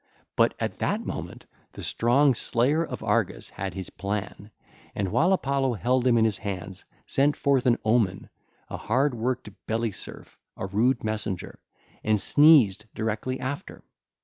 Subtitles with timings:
[0.35, 4.49] But at that moment the strong Slayer of Argus had his plan,
[4.95, 8.27] and, while Apollo held him in his hands, sent forth an omen,
[8.67, 11.59] a hard worked belly serf, a rude messenger,
[12.03, 13.83] and sneezed directly after.